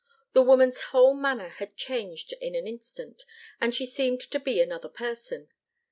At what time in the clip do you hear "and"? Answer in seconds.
3.61-3.71